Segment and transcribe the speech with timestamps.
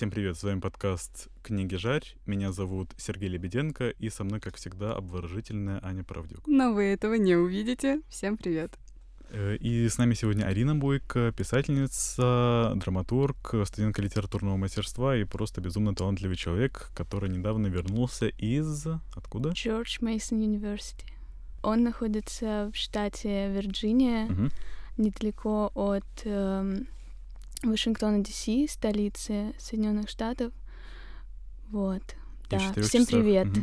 [0.00, 2.14] Всем привет, с вами подкаст «Книги Жарь».
[2.24, 6.40] Меня зовут Сергей Лебеденко, и со мной, как всегда, обворожительная Аня Правдюк.
[6.46, 8.00] Но вы этого не увидите.
[8.08, 8.78] Всем привет.
[9.28, 15.94] Э, и с нами сегодня Арина Бойко, писательница, драматург, студентка литературного мастерства и просто безумно
[15.94, 18.86] талантливый человек, который недавно вернулся из...
[19.14, 19.50] Откуда?
[19.50, 21.12] Джордж Мейсон University.
[21.62, 24.48] Он находится в штате Вирджиния, угу.
[24.96, 26.86] недалеко от эм,
[27.62, 30.52] Вашингтона, Д.С., столицы Соединенных Штатов.
[31.70, 32.02] Вот.
[32.48, 33.08] И да, всем часах...
[33.08, 33.48] привет.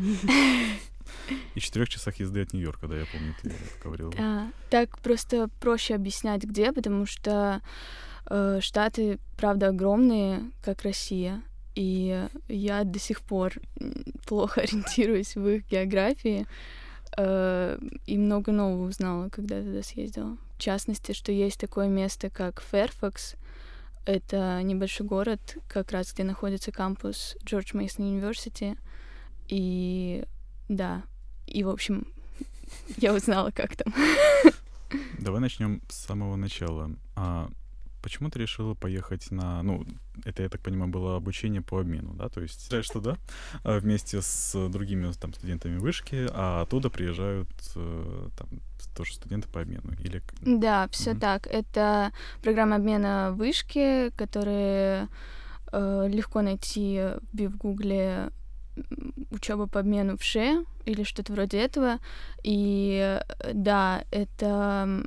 [1.55, 3.51] И четырех часах езды от Нью-Йорка, да, я помню, ты
[3.83, 4.11] говорила.
[4.11, 7.61] Да, так просто проще объяснять, где, потому что
[8.29, 11.41] э, Штаты, правда, огромные, как Россия,
[11.75, 13.53] и я до сих пор
[14.25, 16.45] плохо ориентируюсь в их географии,
[17.17, 20.37] э, и много нового узнала, когда туда съездила.
[20.57, 23.35] В частности, что есть такое место, как Фэрфакс,
[24.07, 28.77] это небольшой город, как раз где находится кампус Джордж Мейсон Университи.
[29.49, 30.23] И
[30.69, 31.03] да,
[31.45, 32.07] и, в общем,
[32.97, 33.93] я узнала, как там.
[35.19, 36.91] Давай начнем с самого начала.
[37.15, 37.49] А
[38.01, 39.63] почему ты решила поехать на...
[39.63, 39.85] Ну,
[40.25, 42.29] это, я так понимаю, было обучение по обмену, да?
[42.29, 43.17] То есть, что да,
[43.63, 48.49] а вместе с другими там студентами вышки, а оттуда приезжают э, там
[48.95, 49.93] тоже студенты по обмену?
[49.99, 50.21] Или...
[50.41, 51.19] Да, все mm-hmm.
[51.19, 51.47] так.
[51.47, 55.07] Это программа обмена вышки, которые
[55.71, 57.01] э, легко найти
[57.33, 58.31] в Гугле
[59.31, 61.99] учеба по обмену в ШЕ или что-то вроде этого.
[62.43, 63.19] И
[63.53, 65.03] да, это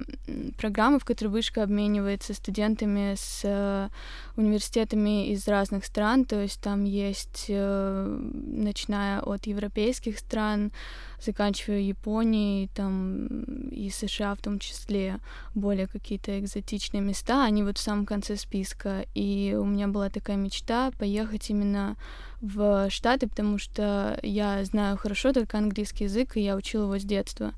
[0.58, 3.88] программа, в которой вышка обменивается студентами с э,
[4.36, 6.26] университетами из разных стран.
[6.26, 10.72] То есть там есть, э, начиная от европейских стран,
[11.18, 13.26] заканчивая Японией, там
[13.70, 15.18] и США в том числе,
[15.54, 19.06] более какие-то экзотичные места, они вот в самом конце списка.
[19.14, 21.96] И у меня была такая мечта поехать именно
[22.42, 27.04] в Штаты, потому что я знаю хорошо только английский язык, и я учила его с
[27.04, 27.52] детства.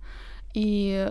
[0.55, 1.11] И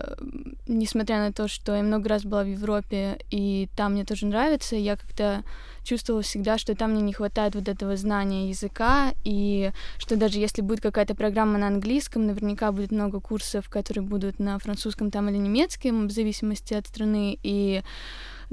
[0.68, 4.76] несмотря на то, что я много раз была в Европе, и там мне тоже нравится,
[4.76, 5.42] я как-то
[5.82, 10.62] чувствовала всегда, что там мне не хватает вот этого знания языка, и что даже если
[10.62, 15.38] будет какая-то программа на английском, наверняка будет много курсов, которые будут на французском там или
[15.38, 17.82] немецком, в зависимости от страны, и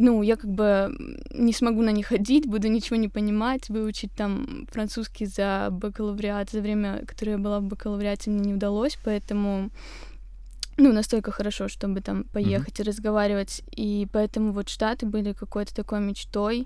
[0.02, 0.96] ну, я как бы
[1.34, 6.62] не смогу на них ходить, буду ничего не понимать, выучить там французский за бакалавриат, за
[6.62, 9.72] время, которое я была в бакалавриате, мне не удалось, поэтому
[10.78, 12.84] ну, настолько хорошо, чтобы там поехать mm-hmm.
[12.84, 13.64] и разговаривать.
[13.76, 16.66] И поэтому вот Штаты были какой-то такой мечтой.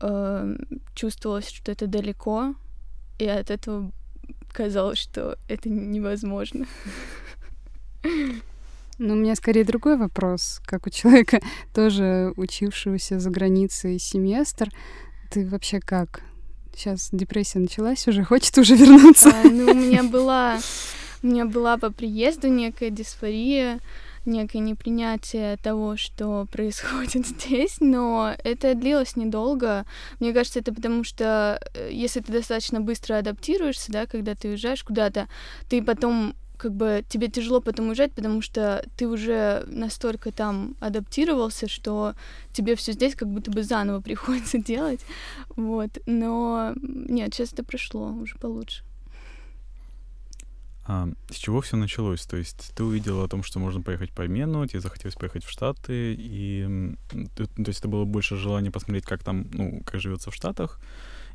[0.00, 0.56] Э,
[0.94, 2.54] чувствовалось, что это далеко,
[3.18, 3.92] и от этого
[4.50, 6.64] казалось, что это невозможно.
[9.02, 11.40] Ну, у меня скорее другой вопрос, как у человека,
[11.74, 14.68] тоже учившегося за границей семестр.
[15.30, 16.20] Ты вообще как?
[16.76, 19.30] Сейчас депрессия началась уже, хочет уже вернуться?
[19.30, 20.58] А, ну, у меня была,
[21.22, 23.80] у меня была по приезду некая дисфория,
[24.26, 29.86] некое непринятие того, что происходит здесь, но это длилось недолго.
[30.18, 34.84] Мне кажется, это потому что э, если ты достаточно быстро адаптируешься, да, когда ты уезжаешь
[34.84, 35.26] куда-то,
[35.70, 41.68] ты потом как бы тебе тяжело потом уезжать, потому что ты уже настолько там адаптировался,
[41.68, 42.14] что
[42.52, 45.00] тебе все здесь как будто бы заново приходится делать.
[45.56, 45.98] Вот.
[46.06, 48.84] Но нет, сейчас это прошло уже получше.
[50.86, 52.22] А, с чего все началось?
[52.26, 55.50] То есть ты увидела о том, что можно поехать по обмену, тебе захотелось поехать в
[55.50, 56.96] Штаты, и
[57.36, 60.80] то есть это было больше желание посмотреть, как там, ну, как живется в Штатах,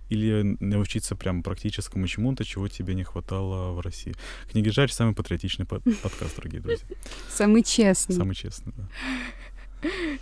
[0.10, 4.14] или научиться прям практическому чему-то, чего тебе не хватало в России.
[4.52, 6.88] Книги Жарь— самый патриотичный под подкаст, дорогие друзья.
[7.30, 8.16] Самый честный.
[8.16, 8.90] Самый честный, да.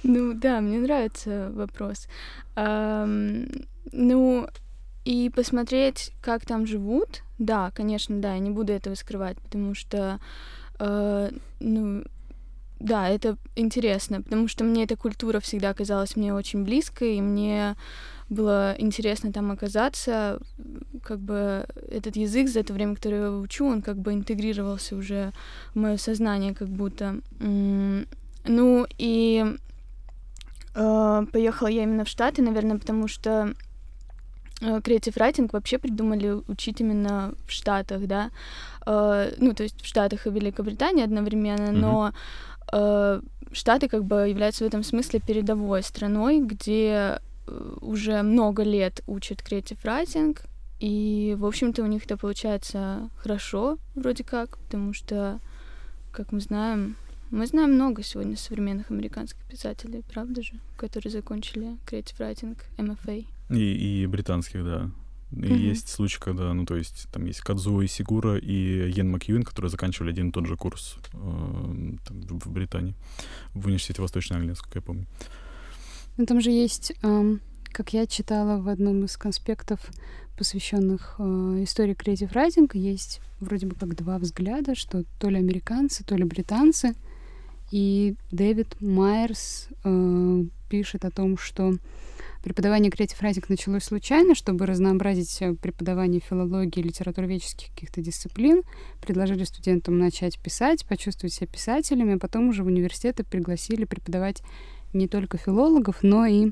[0.03, 2.07] Ну да, мне нравится вопрос.
[2.55, 4.47] ну,
[5.05, 10.19] и посмотреть, как там живут, да, конечно, да, я не буду этого скрывать, потому что,
[10.79, 11.29] э,
[11.59, 12.03] ну,
[12.83, 17.77] да, это интересно, потому что мне эта культура всегда казалась мне очень близкой, и мне
[18.29, 20.39] было интересно там оказаться.
[21.01, 25.31] Как бы этот язык за это время, которое я учу, он как бы интегрировался уже
[25.73, 27.21] в мое сознание, как будто.
[27.39, 29.45] Ну и
[30.75, 33.53] э, поехала я именно в Штаты, наверное, потому что
[34.59, 38.31] э, Creative Writing вообще придумали учить именно в Штатах, да,
[38.85, 41.79] э, ну, то есть в Штатах и Великобритании одновременно, mm-hmm.
[41.79, 42.13] но э,
[43.51, 49.39] Штаты как бы являются в этом смысле передовой страной, где Э, уже много лет учат
[49.41, 50.37] creative writing,
[50.79, 55.39] и, в общем-то, у них это получается хорошо, вроде как, потому что,
[56.11, 56.95] как мы знаем,
[57.31, 63.25] мы знаем много сегодня современных американских писателей, правда же, которые закончили creative writing, MFA.
[63.49, 64.89] И, и британских, да.
[65.35, 65.57] И mm-hmm.
[65.57, 70.11] есть случаи, когда, ну, то есть, там есть Кадзуо Сигура и Йен Макьюин, которые заканчивали
[70.11, 72.93] один и тот же курс э, там, в Британии,
[73.53, 75.05] в университете Восточной Англии, насколько я помню.
[76.17, 77.37] Ну, там же есть, э,
[77.71, 79.79] как я читала в одном из конспектов,
[80.37, 86.03] посвященных э, истории Creative Writing, есть вроде бы как два взгляда, что то ли американцы,
[86.03, 86.93] то ли британцы.
[87.71, 91.73] И Дэвид Майерс э, пишет о том, что
[92.43, 98.63] Преподавание Creative Writing началось случайно, чтобы разнообразить э, преподавание филологии и литературоведческих каких-то дисциплин.
[99.01, 104.43] Предложили студентам начать писать, почувствовать себя писателями, а потом уже в университеты пригласили преподавать
[104.91, 106.51] не только филологов, но и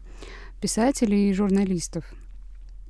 [0.61, 2.05] писателей и журналистов.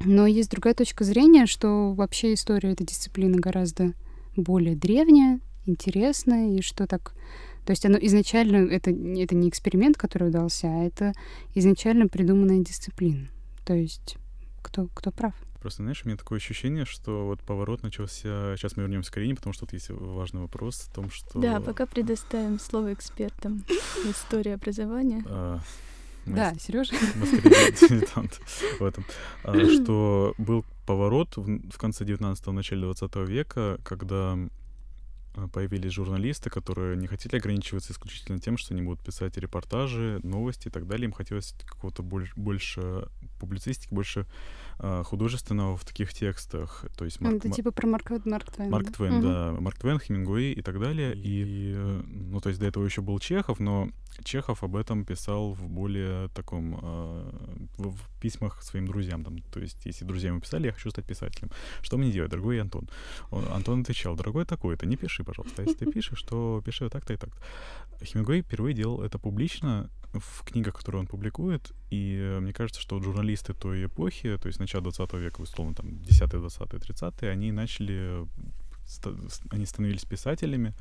[0.06, 3.94] Но есть другая точка зрения, что вообще история этой дисциплины гораздо
[4.36, 7.13] более древняя, интересная, и что так
[7.72, 11.14] то есть оно изначально, это, это не эксперимент, который удался, а это
[11.56, 13.30] изначально придуманная дисциплина.
[13.64, 14.18] То есть
[14.62, 15.34] кто, кто прав?
[15.62, 18.58] Просто, знаешь, у меня такое ощущение, что вот поворот начался...
[18.58, 21.40] Сейчас мы вернемся к Карине, потому что тут есть важный вопрос о том, что...
[21.40, 23.64] Да, пока предоставим слово экспертам
[24.04, 25.24] истории образования.
[25.28, 25.62] А,
[26.26, 26.92] да, Сережа.
[27.90, 28.42] дилетант
[28.82, 29.06] в этом.
[29.46, 34.38] А, что был поворот в конце 19-го, начале 20 века, когда
[35.54, 40.72] появились журналисты, которые не хотели ограничиваться исключительно тем, что они будут писать репортажи, новости и
[40.72, 41.06] так далее.
[41.06, 43.07] Им хотелось какого-то больше, больше
[43.39, 44.25] публицистики, больше
[44.80, 46.86] э, художественного в таких текстах.
[46.98, 48.69] То есть Марк, Это типа про Марк, Марк Твен.
[48.69, 49.56] Марк Твен, да.
[49.60, 51.13] Марк Твен, Хемингуэй и так далее.
[51.16, 53.89] И, ну, то есть до этого еще был Чехов, но
[54.24, 56.80] Чехов об этом писал в более таком...
[56.81, 57.31] Э,
[57.77, 59.24] в, в письмах своим друзьям.
[59.24, 61.50] Там, то есть если друзья ему писали, я хочу стать писателем.
[61.81, 62.89] Что мне делать, дорогой Антон?
[63.31, 65.62] Он, Антон отвечал, дорогой такой-то, не пиши, пожалуйста.
[65.62, 67.40] А если ты пишешь, то пиши так-то и так-то.
[68.04, 73.02] Хемингуэй впервые делал это публично, в книгах, которые он публикует, и э, мне кажется, что
[73.02, 78.28] журналисты той эпохи, то есть начала 20 века, условно, там, 10 20 30 они начали,
[79.52, 80.74] они становились писателями,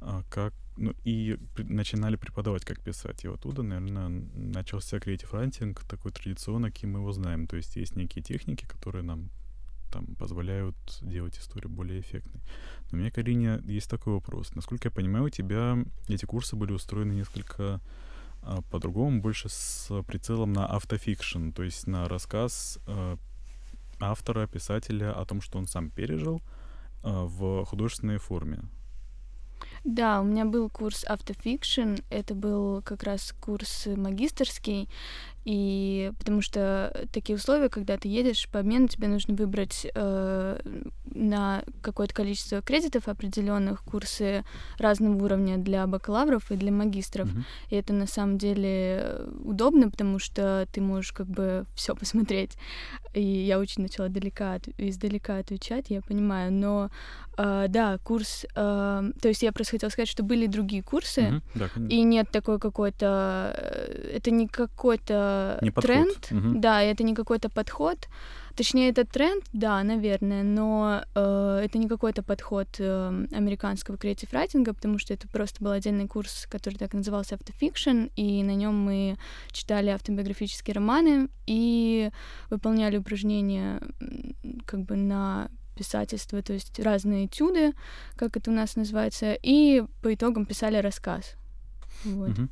[0.00, 3.24] а, как, ну, и начинали преподавать, как писать.
[3.24, 7.46] И оттуда, наверное, начался Creative Writing, такой традиционно, каким мы его знаем.
[7.46, 9.30] То есть есть некие техники, которые нам
[9.90, 12.40] там позволяют делать историю более эффектной.
[12.90, 14.54] Но у меня, Карине, есть такой вопрос.
[14.54, 17.80] Насколько я понимаю, у тебя эти курсы были устроены несколько
[18.42, 23.16] а, по-другому, больше с прицелом на автофикшн, то есть на рассказ а,
[24.00, 26.40] автора, писателя о том, что он сам пережил
[27.02, 28.62] а, в художественной форме.
[29.84, 34.88] Да, у меня был курс автофикшн, это был как раз курс магистрский,
[35.44, 40.60] и потому что такие условия, когда ты едешь по обмену, тебе нужно выбрать э,
[41.14, 44.44] на какое-то количество кредитов определенных курсы
[44.78, 47.28] разного уровня для бакалавров и для магистров.
[47.28, 47.44] Mm-hmm.
[47.70, 52.52] И это на самом деле удобно, потому что ты можешь как бы все посмотреть.
[53.14, 56.52] И я очень начала далека, издалека отвечать, я понимаю.
[56.52, 56.90] Но
[57.36, 61.42] э, да, курс, э, то есть я просто хотела сказать, что были другие курсы, mm-hmm.
[61.54, 65.27] да, и нет такой какой-то, э, это не какой-то
[65.62, 66.58] не тренд, угу.
[66.58, 68.08] да, это не какой-то подход.
[68.56, 74.74] Точнее, это тренд, да, наверное, но э, это не какой-то подход э, американского креатив райтинга,
[74.74, 79.16] потому что это просто был отдельный курс, который так назывался автофикшн, и на нем мы
[79.52, 82.10] читали автобиографические романы и
[82.50, 83.80] выполняли упражнения
[84.66, 87.72] как бы на писательство, то есть разные этюды,
[88.16, 91.36] как это у нас называется, и по итогам писали рассказ.
[92.04, 92.30] Вот.
[92.30, 92.48] Mm-hmm.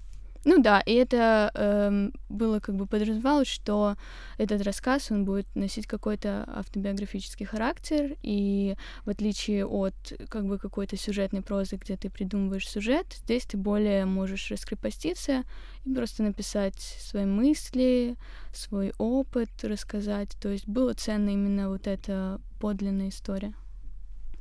[0.46, 3.96] Ну да, и это эм, было как бы подразумевалось, что
[4.38, 9.94] этот рассказ, он будет носить какой-то автобиографический характер, и в отличие от
[10.28, 15.42] как бы какой-то сюжетной прозы, где ты придумываешь сюжет, здесь ты более можешь раскрепоститься
[15.84, 18.14] и просто написать свои мысли,
[18.54, 20.36] свой опыт рассказать.
[20.40, 23.52] То есть было ценно именно вот эта подлинная история.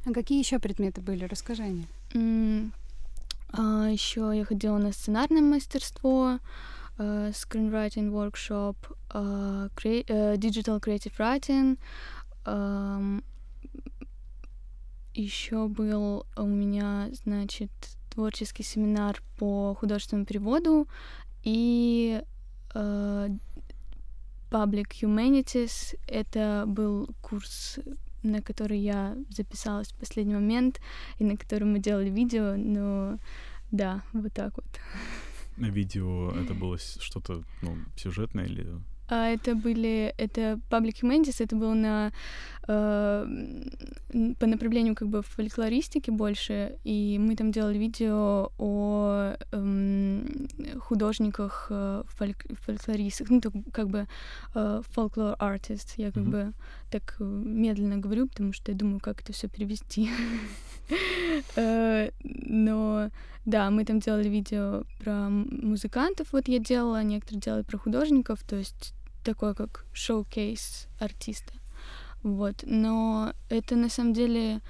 [0.05, 1.25] А какие еще предметы были?
[1.25, 1.87] Расскажи мне.
[3.57, 6.39] А, еще я ходила на сценарное мастерство,
[6.97, 8.75] uh, screenwriting workshop,
[9.75, 11.77] crea- uh, digital creative writing.
[12.45, 13.23] Um,
[15.13, 17.71] еще был у меня, значит,
[18.09, 20.87] творческий семинар по художественному переводу
[21.43, 22.21] и
[22.73, 23.39] Public
[25.01, 25.97] Humanities.
[26.07, 27.79] Это был курс
[28.25, 30.81] на который я записалась в последний момент
[31.19, 33.19] и на который мы делали видео, но
[33.71, 34.65] да, вот так вот.
[35.57, 38.67] Видео это было что-то ну, сюжетное или
[39.07, 42.11] А это были, это Public Humanities, это было на
[42.67, 43.27] э,
[44.39, 50.25] по направлению как бы фольклористики больше, и мы там делали видео о э,
[50.79, 54.07] художниках, э, фольк, фольклористах, ну, так, как бы
[54.55, 56.29] э, folklore artist, я как mm-hmm.
[56.29, 56.53] бы
[56.89, 60.09] так медленно говорю, потому что я думаю, как это все перевести.
[61.55, 63.09] Э, но
[63.45, 68.55] да, мы там делали видео про музыкантов, вот я делала, некоторые делали про художников, то
[68.55, 71.53] есть такое как шоу-кейс артиста.
[72.23, 72.63] Вот.
[72.63, 74.61] Но это на самом деле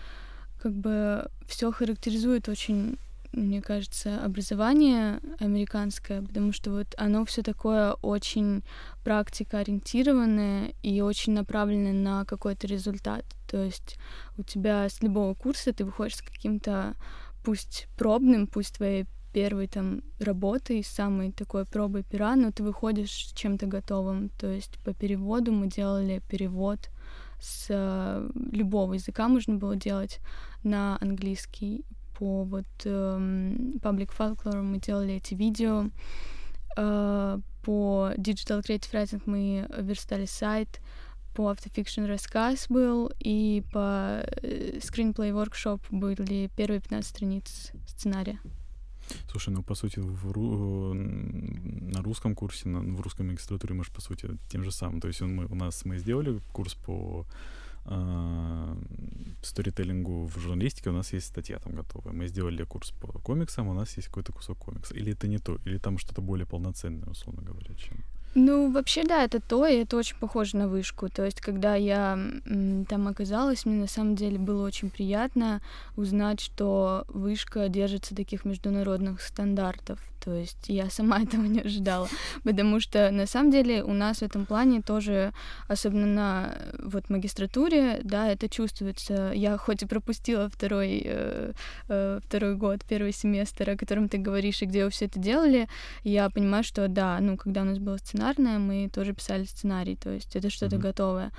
[0.59, 2.97] как бы все характеризует очень
[3.35, 8.63] мне кажется, образование американское, потому что вот оно все такое очень
[9.03, 13.25] практикоориентированное и очень направленное на какой-то результат.
[13.49, 13.97] То есть
[14.37, 16.95] у тебя с любого курса ты выходишь с каким-то
[17.43, 23.33] пусть пробным, пусть твоей первой там работой, самой такой пробой пера, но ты выходишь с
[23.33, 24.29] чем-то готовым.
[24.29, 26.89] То есть по переводу мы делали перевод
[27.41, 30.19] с э, любого языка можно было делать
[30.63, 31.83] на английский.
[32.17, 35.89] По вот э, Public Folklore мы делали эти видео.
[36.77, 40.81] Э, по Digital Creative Writing мы верстали сайт.
[41.33, 48.39] По Autofiction рассказ был, и по э, Screenplay Workshop были первые 15 страниц сценария.
[49.29, 50.93] Слушай, ну, по сути, в ру...
[50.93, 52.79] на русском курсе, на...
[52.79, 55.01] в русской магистратуре мы же, по сути, тем же самым.
[55.01, 57.25] То есть он, мы, у нас мы сделали курс по
[57.85, 58.75] э,
[59.41, 62.13] сторителлингу в журналистике, у нас есть статья там готовая.
[62.13, 64.93] Мы сделали курс по комиксам, у нас есть какой-то кусок комикса.
[64.93, 68.03] Или это не то, или там что-то более полноценное, условно говоря, чем...
[68.37, 71.07] Ну, вообще, да, это то, и это очень похоже на вышку.
[71.07, 72.19] То есть, когда я
[72.89, 75.61] там оказалась, мне на самом деле было очень приятно
[75.95, 80.01] узнать, что вышка держится таких международных стандартов.
[80.25, 82.09] То есть я сама этого не ожидала,
[82.43, 85.31] потому что на самом деле у нас в этом плане тоже,
[85.67, 89.31] особенно на вот магистратуре, да, это чувствуется.
[89.35, 91.53] Я хоть и пропустила второй, э,
[91.87, 95.67] э, второй год, первый семестр, о котором ты говоришь, и где вы все это делали,
[96.03, 100.09] я понимаю, что да, ну, когда у нас было сценарное, мы тоже писали сценарий, то
[100.09, 100.79] есть это что-то mm-hmm.
[100.79, 101.31] готовое.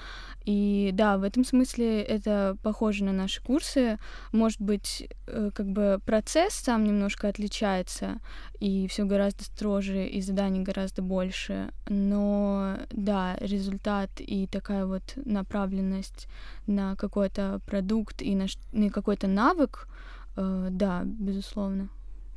[0.45, 3.99] И да, в этом смысле это похоже на наши курсы.
[4.31, 8.21] Может быть, э, как бы процесс сам немножко отличается,
[8.61, 11.71] и все гораздо строже, и заданий гораздо больше.
[11.89, 16.29] Но да, результат и такая вот направленность
[16.67, 19.89] на какой-то продукт и на, на какой-то навык,
[20.37, 21.89] э, да, безусловно.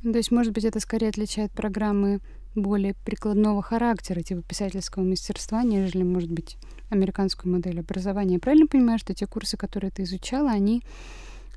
[0.02, 2.20] То есть, может быть, это скорее отличает программы
[2.54, 6.56] более прикладного характера, типа писательского мастерства, нежели, может быть,
[6.88, 8.34] американскую модель образования.
[8.34, 10.82] Я правильно понимаю, что те курсы, которые ты изучала, они,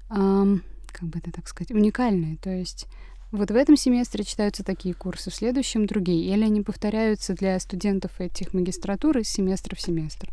[0.10, 2.38] эм, как бы это так сказать, уникальные?
[2.38, 2.88] То есть
[3.34, 8.22] вот в этом семестре читаются такие курсы, в следующем другие, или они повторяются для студентов
[8.22, 10.30] этих магистратур из семестра в семестр?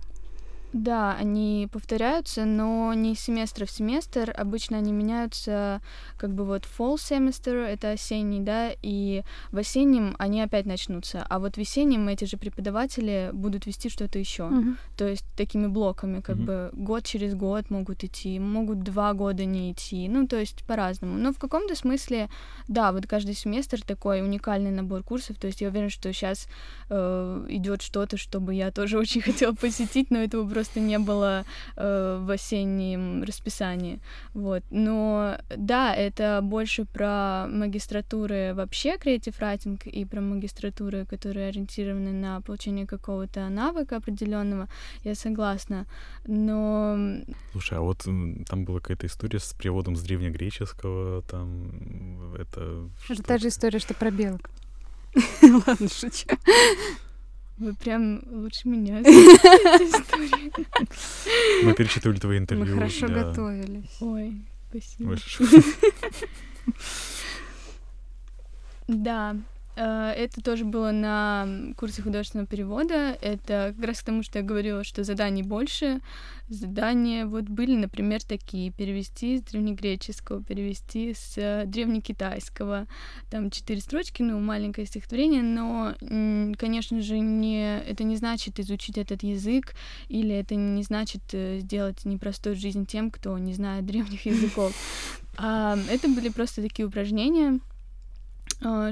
[0.73, 4.33] Да, они повторяются, но не семестр в семестр.
[4.37, 5.81] Обычно они меняются,
[6.17, 11.27] как бы вот fall semester, это осенний, да, и в осеннем они опять начнутся.
[11.29, 14.45] А вот в весеннем эти же преподаватели будут вести что-то еще.
[14.45, 14.77] Uh-huh.
[14.97, 16.71] То есть такими блоками, как uh-huh.
[16.71, 20.09] бы год через год могут идти, могут два года не идти.
[20.09, 21.19] Ну, то есть по-разному.
[21.19, 22.29] Но в каком-то смысле,
[22.69, 25.37] да, вот каждый семестр такой уникальный набор курсов.
[25.39, 26.47] То есть я уверена, что сейчас
[26.91, 31.45] э, идет что-то, чтобы я тоже очень хотела посетить, но этого просто просто не было
[31.77, 33.99] э, в осеннем расписании.
[34.35, 34.63] Вот.
[34.71, 42.43] Но да, это больше про магистратуры вообще Creative Writing и про магистратуры, которые ориентированы на
[42.43, 44.69] получение какого-то навыка определенного.
[45.03, 45.87] Я согласна.
[46.27, 47.23] Но...
[47.53, 48.07] Слушай, а вот
[48.47, 52.89] там была какая-то история с переводом с древнегреческого, там это...
[53.09, 54.51] Это та же история, что про белок.
[55.67, 56.27] Ладно, шучу.
[57.61, 59.03] Вы прям лучше меня
[61.63, 62.75] Мы перечитывали твои интервью.
[62.75, 63.97] Мы хорошо готовились.
[64.01, 64.35] Ой,
[64.71, 65.17] спасибо.
[68.89, 69.37] Да,
[69.83, 71.47] это тоже было на
[71.77, 73.17] курсе художественного перевода.
[73.23, 76.01] Это как раз к тому, что я говорила, что заданий больше.
[76.51, 78.73] Задания вот были, например, такие.
[78.73, 82.89] Перевести с древнегреческого, перевести с э, древнекитайского.
[83.31, 85.95] Там четыре строчки, ну, маленькое стихотворение, но,
[86.59, 89.75] конечно же, не, это не значит изучить этот язык,
[90.09, 94.75] или это не значит э, сделать непростую жизнь тем, кто не знает древних языков.
[95.43, 97.61] А, это были просто такие упражнения,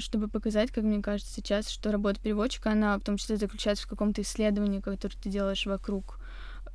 [0.00, 3.88] чтобы показать, как мне кажется сейчас, что работа переводчика, она в том числе заключается в
[3.88, 6.18] каком-то исследовании, которое ты делаешь вокруг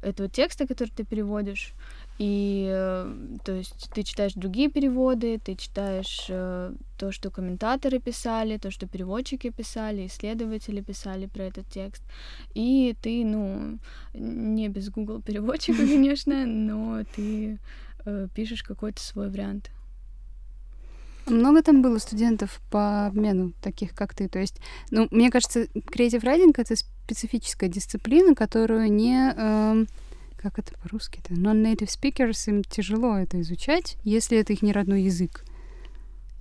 [0.04, 1.74] этого текста, который ты переводишь.
[2.20, 8.58] И, э, то есть, ты читаешь другие переводы, ты читаешь э, то, что комментаторы писали,
[8.58, 12.04] то, что переводчики писали, исследователи писали про этот текст.
[12.54, 13.80] И ты, ну,
[14.14, 17.58] не без Google переводчика, конечно, но ты
[18.06, 19.72] э, пишешь какой-то свой вариант.
[21.28, 24.28] Много там было студентов по обмену, таких как ты?
[24.28, 24.60] То есть,
[24.92, 29.34] ну, мне кажется, Creative Writing— это специфическая дисциплина, которую не...
[29.36, 29.86] Э,
[30.38, 31.34] как это по-русски-то?
[31.34, 35.46] Non-native speakers, им тяжело это изучать, если это их не родной язык.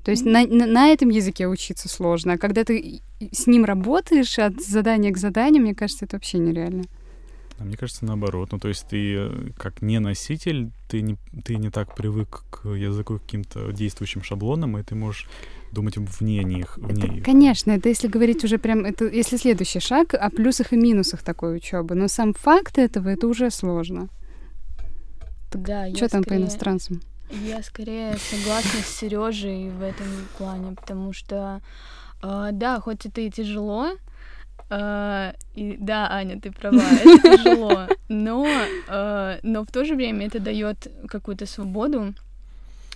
[0.05, 4.39] То есть на, на, на этом языке учиться сложно, а когда ты с ним работаешь
[4.39, 6.85] от задания к заданию, мне кажется, это вообще нереально.
[7.63, 8.51] А мне кажется, наоборот.
[8.51, 12.69] Ну, то есть ты э, как не носитель, ты не, ты не так привык к
[12.69, 15.29] языку, к каким-то действующим шаблонам, и ты можешь
[15.71, 16.77] думать вне них.
[16.79, 17.25] Вне это, их.
[17.25, 21.57] Конечно, это если говорить уже прям, это если следующий шаг о плюсах и минусах такой
[21.57, 21.95] учебы.
[21.95, 24.09] Но сам факт этого, это уже сложно.
[25.53, 27.01] да, Что там скорее, по иностранцам?
[27.47, 31.63] Я скорее согласна с Сережей в этом плане, потому что,
[32.23, 33.93] э, да, хоть это и тяжело,
[34.73, 38.47] Uh, и да, Аня, ты права, это тяжело, но,
[38.89, 42.15] uh, но в то же время это дает какую-то свободу,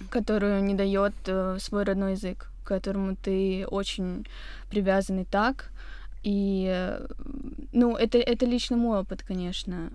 [0.08, 4.26] которую не дает uh, свой родной язык, к которому ты очень
[4.70, 5.70] привязанный так.
[6.22, 6.96] И,
[7.72, 9.90] ну, это, это лично мой опыт, конечно.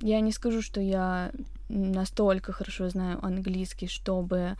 [0.00, 1.30] Я не скажу, что я
[1.68, 4.56] настолько хорошо знаю английский, чтобы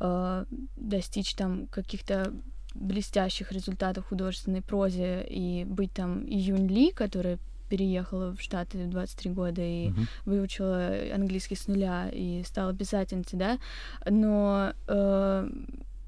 [0.00, 2.32] uh, достичь там каких-то
[2.74, 7.38] блестящих результатов в художественной прозе и быть там Июнь Ли, которая
[7.68, 10.06] переехала в Штаты в 23 года и uh-huh.
[10.26, 13.58] выучила английский с нуля и стала писательницей, да,
[14.04, 15.50] но э,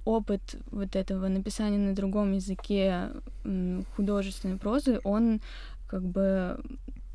[0.04, 3.08] опыт вот этого написания на другом языке
[3.96, 5.40] художественной прозы, он
[5.88, 6.60] как бы,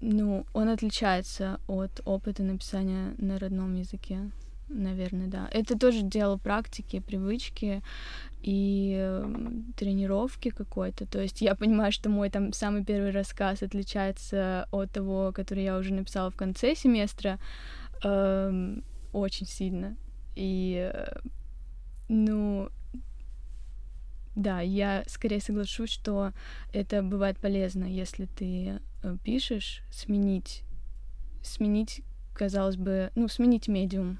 [0.02, 4.32] ну, он отличается от опыта написания на родном языке
[4.70, 5.48] наверное, да.
[5.52, 7.82] Это тоже дело практики, привычки
[8.42, 9.34] и э,
[9.76, 11.06] тренировки какой-то.
[11.06, 15.78] То есть я понимаю, что мой там самый первый рассказ отличается от того, который я
[15.78, 17.40] уже написала в конце семестра,
[18.04, 18.78] э,
[19.12, 19.98] очень сильно.
[20.36, 21.20] И, э,
[22.08, 22.70] ну,
[24.36, 26.32] да, я скорее соглашусь, что
[26.72, 30.64] это бывает полезно, если ты э, пишешь, сменить,
[31.44, 34.20] сменить, казалось бы, ну, сменить медиум,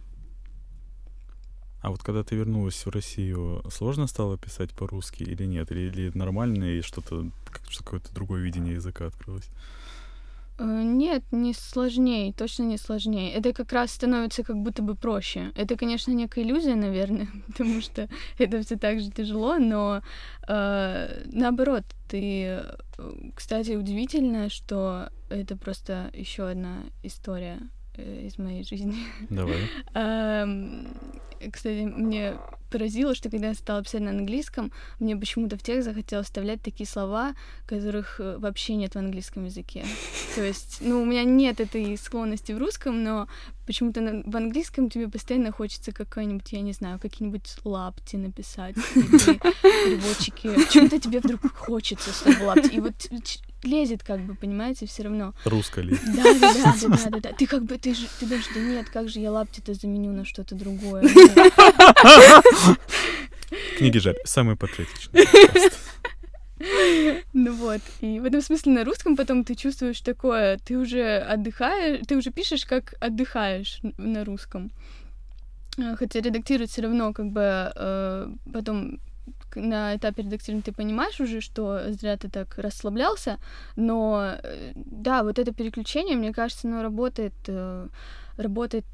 [1.82, 5.72] а вот когда ты вернулась в Россию, сложно стало писать по-русски или нет?
[5.72, 7.30] Или, или нормально, и что-то,
[7.78, 9.50] какое-то другое видение языка открылось?
[10.60, 13.32] Э, нет, не сложнее, точно не сложнее.
[13.32, 15.52] Это как раз становится как будто бы проще.
[15.56, 20.02] Это, конечно, некая иллюзия, наверное, потому что это все так же тяжело, но
[20.48, 22.78] э, наоборот, ты, э,
[23.36, 27.60] кстати, удивительно, что это просто еще одна история
[27.96, 28.98] э, из моей жизни.
[29.30, 29.60] Давай.
[31.52, 32.38] Кстати, мне
[32.70, 36.88] поразило, что когда я стала писать на английском, мне почему-то в текст захотелось вставлять такие
[36.88, 37.34] слова,
[37.66, 39.86] которых э, вообще нет в английском языке.
[40.36, 43.28] То есть, ну, у меня нет этой склонности в русском, но
[43.66, 50.54] почему-то в английском тебе постоянно хочется какой-нибудь, я не знаю, какие-нибудь лапти написать, переводчики.
[50.54, 52.76] Почему-то тебе вдруг хочется слово лапти.
[52.76, 53.10] И вот
[53.64, 55.34] лезет, как бы, понимаете, все равно.
[55.46, 56.06] Русская лезет.
[56.16, 57.34] Да, да, да, да, да, да.
[57.34, 60.26] Ты как бы, ты же, ты думаешь, да нет, как же я лапти-то заменю на
[60.26, 61.04] что-то другое.
[63.78, 65.26] Книги жаль, самые патриотичные.
[67.34, 72.06] Ну вот, и в этом смысле на русском потом ты чувствуешь такое, ты уже отдыхаешь,
[72.06, 74.72] ты уже пишешь, как отдыхаешь на русском.
[75.78, 79.00] Э, хотя редактировать все равно как бы э, потом
[79.56, 83.40] на этапе редактирования ты понимаешь уже, что зря ты так расслаблялся,
[83.76, 87.88] но э, да, вот это переключение, мне кажется, оно работает, э,
[88.38, 88.86] работает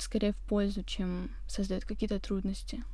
[0.00, 2.84] скорее в пользу, чем создает какие-то трудности.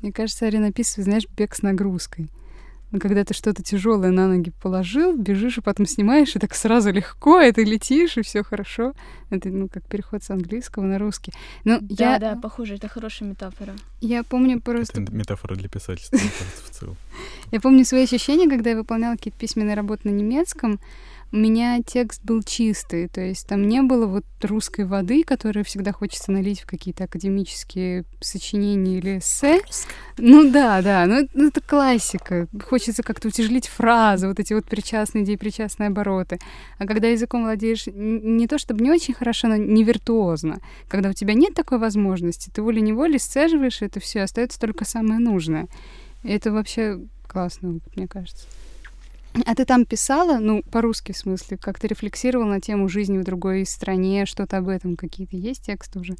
[0.00, 2.28] Мне кажется, Арина описывает, знаешь, бег с нагрузкой.
[2.92, 6.92] Но когда ты что-то тяжелое на ноги положил, бежишь и потом снимаешь, и так сразу
[6.92, 8.92] легко, и ты летишь, и все хорошо.
[9.30, 11.32] Это ну как переход с английского на русский.
[11.64, 12.18] Ну, да, я...
[12.18, 13.72] да, похоже, это хорошая метафора.
[14.02, 15.00] Я помню просто...
[15.00, 16.96] Это метафора для писательства, в целом.
[17.50, 20.78] Я помню свои ощущения, когда я выполняла какие-то письменные работы на немецком
[21.32, 25.90] у меня текст был чистый, то есть там не было вот русской воды, которую всегда
[25.90, 29.62] хочется налить в какие-то академические сочинения или эссе.
[30.18, 32.48] Ну да, да, ну, ну это классика.
[32.68, 36.38] Хочется как-то утяжелить фразы, вот эти вот причастные идеи, причастные обороты.
[36.78, 41.14] А когда языком владеешь не то чтобы не очень хорошо, но не виртуозно, когда у
[41.14, 45.66] тебя нет такой возможности, ты волей-неволей сцеживаешь это все, остается только самое нужное.
[46.24, 48.46] И это вообще классный опыт, мне кажется.
[49.46, 53.24] А ты там писала, ну, по-русски в смысле, как ты рефлексировал на тему жизни в
[53.24, 56.16] другой стране, что-то об этом, какие-то есть тексты уже?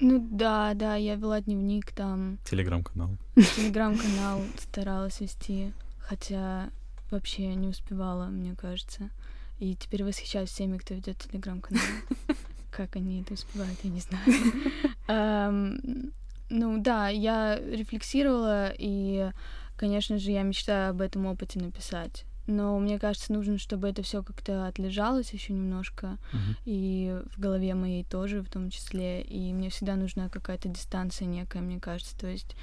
[0.00, 2.38] Ну да, да, я вела дневник там.
[2.44, 3.10] Телеграм-канал.
[3.34, 6.70] Телеграм-канал старалась вести, хотя
[7.10, 9.10] вообще не успевала, мне кажется.
[9.58, 11.84] И теперь восхищаюсь всеми, кто ведет телеграм-канал.
[12.70, 16.10] Как они это успевают, я не знаю.
[16.50, 19.30] Ну да, я рефлексировала, и,
[19.78, 24.22] конечно же, я мечтаю об этом опыте написать но мне кажется, нужно, чтобы это все
[24.22, 26.56] как-то отлежалось еще немножко, Мгм.
[26.64, 31.62] и в голове моей тоже в том числе, и мне всегда нужна какая-то дистанция некая,
[31.62, 32.56] мне кажется, то есть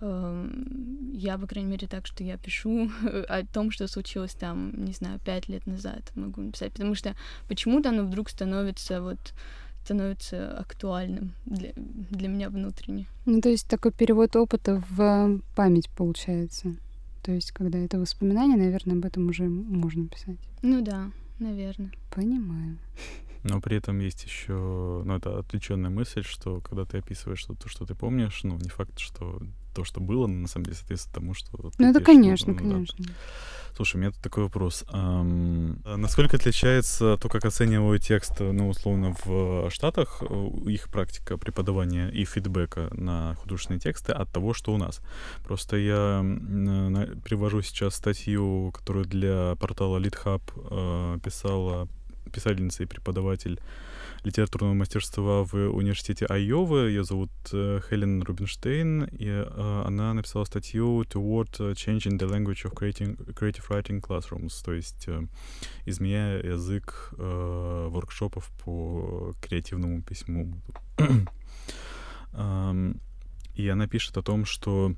[0.00, 2.90] эм, я, по крайней мере, так, что я пишу
[3.28, 7.14] о том, что случилось там, не знаю, пять лет назад могу написать, потому что
[7.48, 9.18] почему-то оно вдруг становится вот
[9.84, 13.06] становится актуальным для, для меня внутренне.
[13.24, 16.74] Ну, то есть такой перевод опыта в память получается.
[17.26, 20.38] То есть, когда это воспоминания, наверное, об этом уже можно писать.
[20.62, 21.10] Ну да,
[21.40, 21.90] наверное.
[22.14, 22.78] Понимаю.
[23.42, 27.84] Но при этом есть еще, ну, это отвлеченная мысль, что когда ты описываешь то, что
[27.84, 29.42] ты помнишь, ну, не факт, что
[29.76, 31.50] то, что было, на самом деле, соответствует тому, что...
[31.56, 32.06] ты Ну, это пишешь.
[32.06, 32.64] конечно, Ну, да.
[32.64, 33.04] конечно.
[33.76, 34.84] Слушай, у меня тут такой вопрос.
[34.88, 42.08] А насколько отличается то, как оценивают текст, ну, условно, в Штатах, э, их практика преподавания
[42.08, 45.02] и фидбэка на художественные тексты от того, что у нас?
[45.44, 46.20] Просто я
[47.22, 51.86] привожу сейчас статью, которую для портала LeadHub э, писала
[52.32, 53.60] писательница и преподаватель
[54.24, 56.88] литературного мастерства в университете Айовы.
[56.88, 62.74] Ее зовут э, Хелен Рубинштейн, и э, она написала статью «Toward Changing the Language of
[62.74, 65.22] Creating, Creative Writing Classrooms», то есть э,
[65.84, 70.60] изменяя язык воркшопов по креативному письму.
[72.32, 73.00] Ам,
[73.56, 74.94] И она пишет о том, что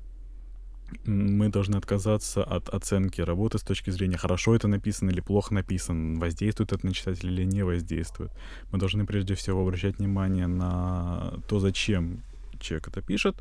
[1.05, 6.19] мы должны отказаться от оценки работы с точки зрения, хорошо это написано или плохо написано,
[6.19, 8.31] воздействует это на читателя или не воздействует.
[8.71, 12.21] Мы должны прежде всего обращать внимание на то, зачем
[12.59, 13.35] человек это пишет,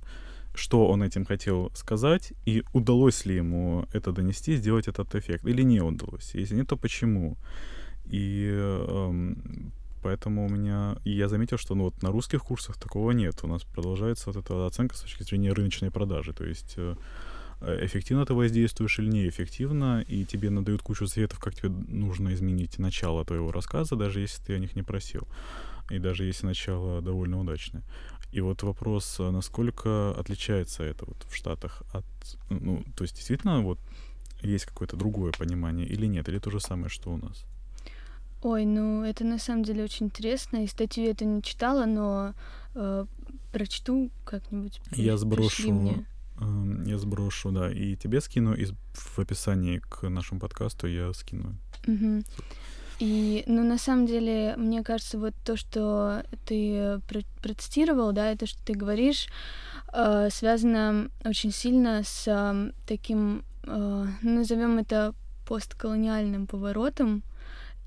[0.55, 5.63] что он этим хотел сказать, и удалось ли ему это донести, сделать этот эффект, или
[5.63, 6.35] не удалось.
[6.35, 7.37] Если нет, то почему?
[8.07, 10.97] И эм, поэтому у меня...
[11.05, 13.41] И я заметил, что ну, вот на русских курсах такого нет.
[13.43, 16.33] У нас продолжается вот эта оценка с точки зрения рыночной продажи.
[16.33, 16.95] То есть э,
[17.61, 23.25] эффективно ты воздействуешь или неэффективно, и тебе надают кучу советов, как тебе нужно изменить начало
[23.25, 25.27] твоего рассказа, даже если ты о них не просил.
[25.91, 27.83] И даже если начало довольно удачное.
[28.31, 32.05] И вот вопрос, а насколько отличается это вот в Штатах от...
[32.51, 33.79] Ну, то есть действительно вот
[34.43, 37.45] есть какое-то другое понимание или нет, или то же самое, что у нас?
[38.43, 40.63] Ой, ну это на самом деле очень интересно.
[40.63, 42.35] И статью я это не читала, но
[42.75, 43.07] э,
[43.53, 44.81] прочту как-нибудь.
[44.93, 46.07] Я сброшу,
[46.87, 51.55] я сброшу, да, и тебе скину, и в описании к нашему подкасту я скину.
[51.87, 52.25] Мгм.
[53.01, 58.47] И, ну, на самом деле, мне кажется, вот то, что ты про- процитировал, да, это
[58.47, 59.29] что ты говоришь,
[59.93, 65.15] э, связано очень сильно с эм, таким, э, назовем это
[65.47, 67.23] постколониальным поворотом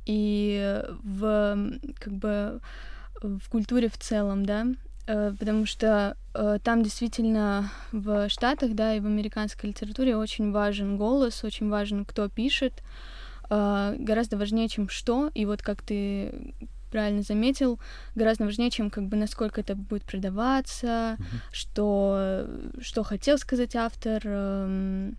[0.06, 2.62] и в как бы
[3.22, 4.91] в культуре в целом, да, Э,
[5.38, 11.44] потому что э, там действительно в Штатах, да, и в американской литературе очень важен голос,
[11.44, 12.84] очень важен, кто пишет,
[13.50, 15.30] э, гораздо важнее, чем что.
[15.34, 16.54] И вот как ты
[16.92, 17.80] правильно заметил,
[18.16, 21.28] гораздо важнее, чем как бы насколько это будет продаваться, Мгм.
[21.52, 22.48] что,
[22.82, 25.18] что хотел сказать автор эм,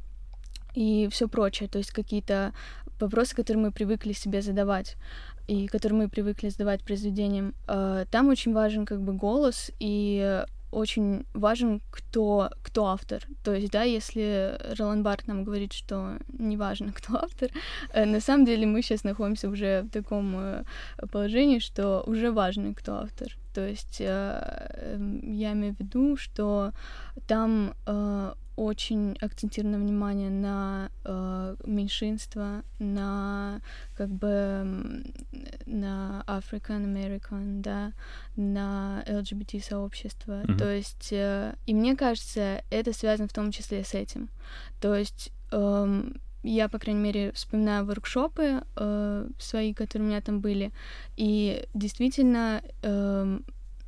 [0.74, 1.68] и все прочее.
[1.68, 2.52] То есть какие-то
[3.02, 4.96] вопросы, которые мы привыкли себе задавать
[5.48, 7.54] и которые мы привыкли задавать произведениям.
[7.68, 13.22] Э, Там очень важен как бы голос и очень важен, кто, кто автор.
[13.44, 17.50] То есть, да, если Ролан Барт нам говорит, что не важно, кто автор,
[17.92, 20.64] э, на самом деле мы сейчас находимся уже в таком э,
[21.12, 23.36] положении, что уже важно, кто автор.
[23.52, 26.72] То есть э, я имею в виду, что
[27.26, 33.60] там э, очень акцентировано внимание на э, меньшинство, на
[33.96, 35.04] как бы
[35.66, 37.92] на African American, да,
[38.36, 40.42] на LGBT сообщество.
[40.44, 40.58] Мгм.
[40.58, 44.28] То есть, э, и мне кажется, это связано в том числе с этим.
[44.80, 50.40] То есть эм, я, по крайней мере, вспоминаю воркшопы э, свои, которые у меня там
[50.40, 50.72] были,
[51.16, 53.44] и действительно эм,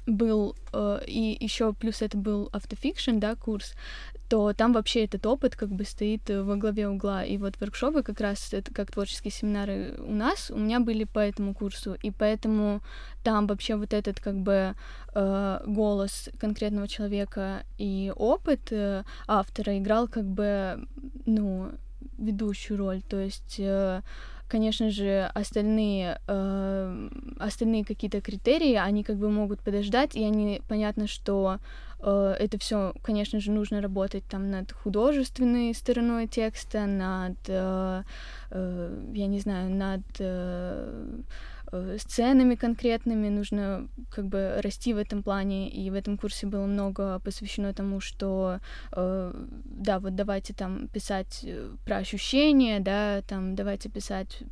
[0.06, 3.74] был э, и еще плюс это был автофикшн, да, курс,
[4.28, 7.24] то там вообще этот опыт как бы стоит э, во главе угла.
[7.24, 11.18] И вот воркшопы как раз это как творческие семинары у нас, у меня были по
[11.18, 12.80] этому курсу, и поэтому
[13.22, 14.74] там вообще вот этот как бы
[15.14, 20.86] э, голос конкретного человека и опыт э, автора играл как бы,
[21.26, 21.70] ну,
[22.18, 23.02] ведущую роль.
[23.02, 24.02] То есть, э,
[24.48, 31.06] конечно же, остальные, э, остальные какие-то критерии, они как бы могут подождать, и они, понятно,
[31.06, 31.58] что
[32.00, 39.40] э, это все, конечно же, нужно работать там над художественной стороной текста, над, я не
[39.40, 40.02] знаю, над
[41.98, 47.18] сценами конкретными, нужно как бы расти в этом плане, и в этом курсе было много
[47.20, 48.60] посвящено тому, что,
[48.92, 49.32] э,
[49.64, 54.42] да, вот давайте там писать э, про ощущения, да, там давайте писать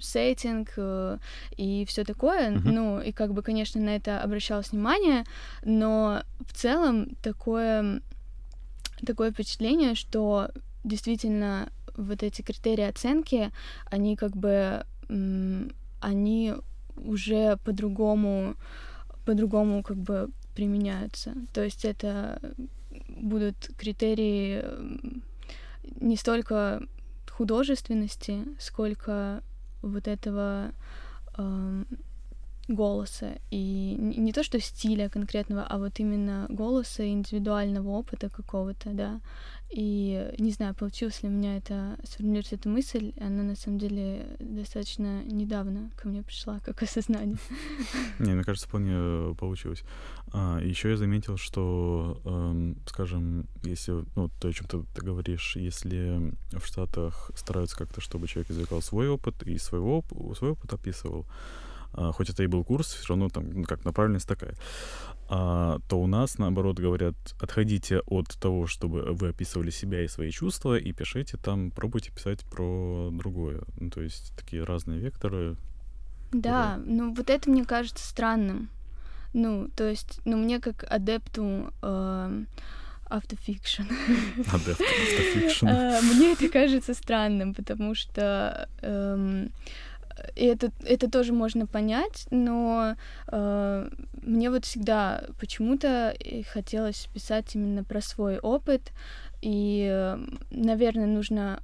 [0.00, 1.18] сеттинг э,
[1.56, 2.62] и все такое, mm-hmm.
[2.64, 5.24] ну, и как бы, конечно, на это обращалось внимание,
[5.64, 8.00] но в целом такое,
[9.06, 10.50] такое впечатление, что
[10.84, 13.50] действительно вот эти критерии оценки,
[13.90, 14.84] они как бы
[16.00, 16.54] они
[16.96, 18.54] уже по-другому,
[19.24, 21.34] по-другому как бы применяются.
[21.52, 22.40] То есть это
[23.08, 24.64] будут критерии
[26.00, 26.82] не столько
[27.30, 29.42] художественности, сколько
[29.82, 30.72] вот этого
[31.36, 31.84] э,
[32.74, 33.38] голоса.
[33.50, 39.20] И не то, что стиля конкретного, а вот именно голоса, индивидуального опыта какого-то, да.
[39.72, 43.14] И не знаю, получилось ли у меня это сформулировать эту мысль.
[43.18, 47.38] Она на самом деле достаточно недавно ко мне пришла, как осознание.
[48.18, 49.82] Не, мне кажется, вполне получилось.
[50.34, 56.34] А, еще я заметил, что, эм, скажем, если, ну, то, о чем ты, говоришь, если
[56.52, 61.26] в Штатах стараются как-то, чтобы человек извлекал свой опыт и свой опыт описывал,
[61.94, 64.54] хоть это и был курс, все равно там ну, как направленность такая,
[65.34, 70.30] а, то у нас, наоборот, говорят, отходите от того, чтобы вы описывали себя и свои
[70.30, 73.62] чувства, и пишите там, пробуйте писать про другое.
[73.80, 75.56] Ну, то есть такие разные векторы.
[76.32, 76.96] Да, которые...
[76.96, 78.68] ну вот это мне кажется странным.
[79.32, 82.44] Ну, то есть, ну, мне как адепту э,
[83.06, 83.82] автофикшн.
[84.52, 85.66] Адепт автофикшн.
[85.66, 89.50] Э, мне это кажется странным, потому что эм,
[90.36, 92.96] и это, это тоже можно понять, но
[93.28, 93.88] э,
[94.22, 96.14] мне вот всегда почему-то
[96.52, 98.92] хотелось писать именно про свой опыт,
[99.40, 100.18] и, э,
[100.50, 101.62] наверное, нужно,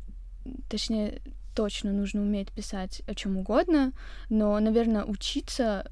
[0.69, 1.21] точнее,
[1.55, 3.93] точно нужно уметь писать о чем угодно,
[4.31, 5.91] но, наверное, учиться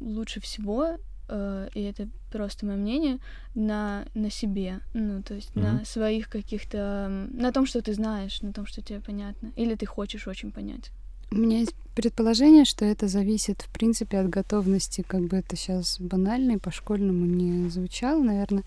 [0.00, 0.98] лучше всего,
[1.28, 3.18] э, и это просто мое мнение,
[3.54, 5.60] на, на себе, ну, то есть mm-hmm.
[5.60, 9.86] на своих каких-то, на том, что ты знаешь, на том, что тебе понятно, или ты
[9.86, 10.90] хочешь очень понять.
[11.32, 15.98] У меня есть предположение, что это зависит, в принципе, от готовности, как бы это сейчас
[15.98, 18.64] банально и по-школьному не звучало, наверное,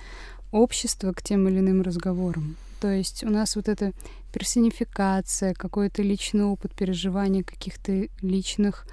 [0.52, 2.56] общества к тем или иным разговорам.
[2.82, 3.94] То есть у нас вот эта
[4.34, 8.88] персонификация, какой-то личный опыт переживания каких-то личных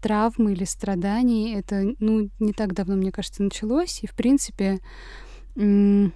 [0.00, 4.80] травм или страданий, это, ну, не так давно, мне кажется, началось, и, в принципе,
[5.56, 6.08] э,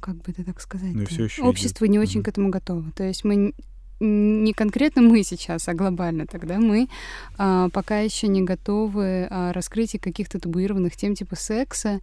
[0.00, 1.02] как бы это так сказать, ну,
[1.46, 1.92] общество идет.
[1.92, 2.24] не очень mm-hmm.
[2.24, 2.84] к этому готово.
[2.92, 3.52] То есть мы
[4.00, 6.88] не конкретно мы сейчас, а глобально тогда мы
[7.36, 12.00] а, пока еще не готовы а, раскрытие каких-то табуированных тем типа секса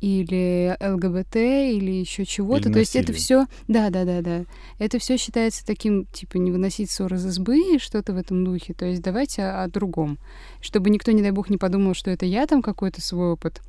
[0.00, 2.72] или ЛГБТ или еще чего-то.
[2.72, 4.44] То есть это все, да, да, да, да,
[4.78, 8.74] это все считается таким типа не выносить ссор из избы и что-то в этом духе.
[8.74, 10.18] То есть давайте о, о другом,
[10.60, 13.60] чтобы никто не дай бог не подумал, что это я там какой-то свой опыт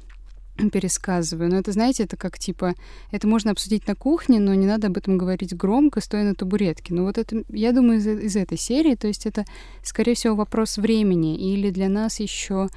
[0.71, 1.49] пересказываю.
[1.49, 2.75] Но это, знаете, это как типа,
[3.11, 6.93] это можно обсудить на кухне, но не надо об этом говорить громко, стоя на табуретке.
[6.93, 9.45] Ну вот это, я думаю, из, из этой серии, то есть это,
[9.83, 11.37] скорее всего, вопрос времени.
[11.37, 12.69] Или для нас еще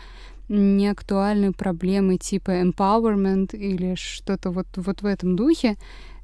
[0.49, 5.77] не актуальны проблемы типа empowerment или что-то вот, вот в этом духе.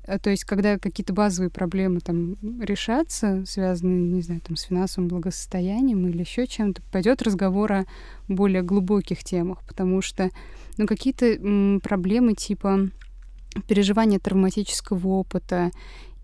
[0.08, 5.08] Э, то есть, когда какие-то базовые проблемы там решатся, связанные, не знаю, там, с финансовым
[5.08, 7.84] благосостоянием или еще чем-то, пойдет разговор о
[8.26, 10.30] более глубоких темах, потому что
[10.78, 12.88] ну, какие-то проблемы типа
[13.66, 15.70] переживания травматического опыта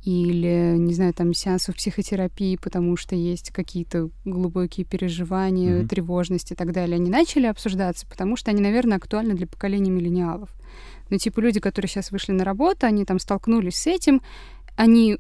[0.05, 5.89] или, не знаю, там, сеансов психотерапии, потому что есть какие-то глубокие переживания, mm-hmm.
[5.89, 10.51] тревожность и так далее, они начали обсуждаться, потому что они, наверное, актуальны для поколения миллениалов.
[11.09, 14.21] Но, типа, люди, которые сейчас вышли на работу, они там столкнулись с этим,
[14.77, 15.19] они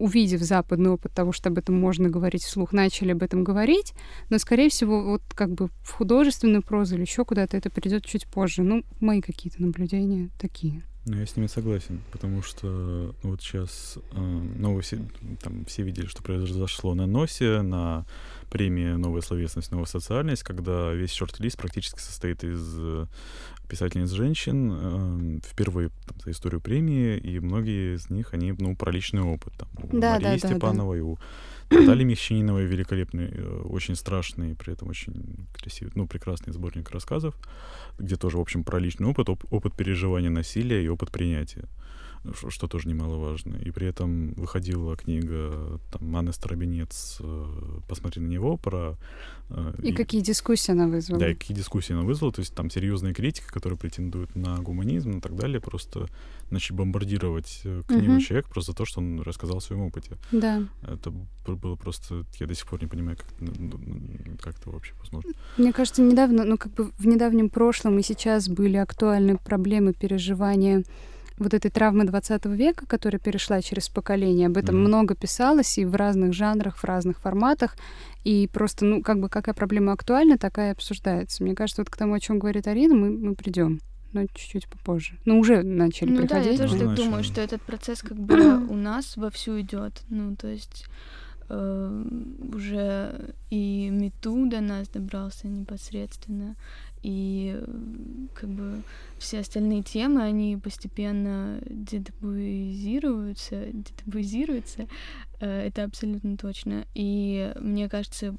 [0.00, 3.92] увидев западный опыт того, что об этом можно говорить вслух, начали об этом говорить,
[4.30, 8.26] но, скорее всего, вот как бы в художественную прозу или еще куда-то это придет чуть
[8.26, 8.62] позже.
[8.62, 10.82] Ну, мои какие-то наблюдения такие.
[11.06, 12.66] Ну, я с ними согласен, потому что
[13.22, 14.98] ну, вот сейчас, э, ну, все,
[15.42, 18.06] там, все видели, что произошло на НОСе, на
[18.50, 23.06] премии «Новая словесность, новая социальность», когда весь шорт-лист практически состоит из
[23.70, 28.90] писательниц женщин э, впервые там, за историю премии, и многие из них, они, ну, про
[28.90, 29.54] личный опыт.
[29.56, 31.10] Там, у да, Марии да, Степановой, да, да.
[31.10, 31.18] у
[31.80, 37.34] Натальи Мещаниновой великолепный, э, очень страшный, при этом очень красивый, ну, прекрасный сборник рассказов,
[37.98, 41.68] где тоже, в общем, про личный опыт, оп- опыт переживания насилия и опыт принятия.
[42.48, 43.56] Что тоже немаловажно.
[43.56, 47.46] И при этом выходила книга там, Анны Старобинец э,
[47.88, 48.96] «Посмотри на него» про...
[49.48, 51.20] Э, и, и какие дискуссии она вызвала.
[51.20, 52.32] Да, и какие дискуссии она вызвала.
[52.32, 56.08] То есть там серьезные критики, которые претендуют на гуманизм и так далее, просто
[56.50, 58.20] начали бомбардировать э, книгу угу.
[58.20, 60.18] человек просто за то, что он рассказал о своем опыте.
[60.30, 60.62] Да.
[60.82, 61.10] Это
[61.46, 62.24] было просто...
[62.38, 63.28] Я до сих пор не понимаю, как,
[64.42, 65.32] как это вообще возможно.
[65.56, 70.84] Мне кажется, недавно, ну как бы в недавнем прошлом и сейчас были актуальны проблемы переживания
[71.40, 74.46] вот этой травмы 20 века, которая перешла через поколение.
[74.46, 74.88] Об этом mm-hmm.
[74.88, 77.76] много писалось и в разных жанрах, в разных форматах.
[78.24, 81.42] И просто, ну, как бы какая проблема актуальна, такая и обсуждается.
[81.42, 83.80] Мне кажется, вот к тому, о чем говорит Арина, мы, мы придем.
[84.12, 85.18] Но чуть-чуть попозже.
[85.24, 86.58] Ну, уже начали ну, приходить.
[86.58, 88.36] Да, я тоже так думаю, что этот процесс как бы
[88.68, 90.02] у нас вовсю идет.
[90.10, 90.84] Ну, то есть
[91.48, 92.04] э,
[92.52, 96.56] уже и Мету до нас добрался непосредственно,
[97.02, 97.62] и
[98.34, 98.82] как бы
[99.18, 104.86] все остальные темы, они постепенно детабуизируются, детабуизируются,
[105.40, 106.86] э, это абсолютно точно.
[106.94, 108.36] И мне кажется,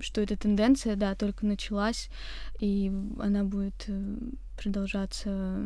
[0.00, 2.10] что эта тенденция, да, только началась,
[2.58, 4.16] и она будет э,
[4.56, 5.58] продолжаться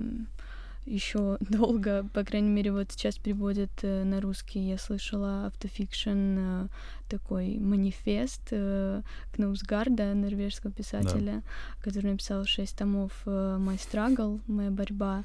[0.86, 4.60] еще долго, по крайней мере, вот сейчас переводят э, на русский.
[4.60, 6.68] Я слышала автофикшн э,
[7.08, 11.82] такой манифест э, Кнаусгарда, норвежского писателя, да.
[11.82, 15.24] который написал шесть томов «My Struggle», «Моя борьба»,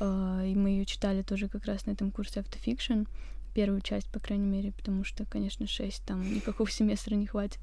[0.00, 3.02] и мы ее читали тоже как раз на этом курсе автофикшн,
[3.52, 7.60] первую часть, по крайней мере, потому что, конечно, шесть там никакого семестра не хватит.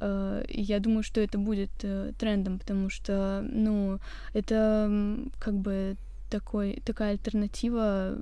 [0.00, 1.70] Я думаю, что это будет
[2.18, 4.00] трендом, потому что, ну,
[4.34, 4.90] это
[5.38, 5.96] как бы
[6.32, 8.18] такой, такая альтернатива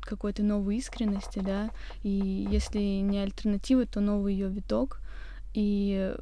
[0.00, 1.70] какой-то новой искренности, да,
[2.02, 5.00] и если не альтернатива, то новый ее виток,
[5.52, 6.14] и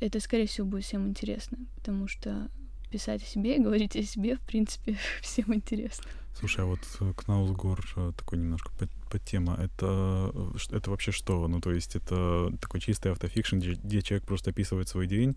[0.00, 2.48] это, скорее всего, будет всем интересно, потому что
[2.90, 6.04] писать о себе и говорить о себе, в принципе, всем интересно.
[6.36, 9.54] Слушай, а вот э, Кнаусгор э, такой немножко под, под тема.
[9.54, 11.46] Это, э, это вообще что?
[11.46, 15.36] Ну, то есть это такой чистый автофикшн, где, где человек просто описывает свой день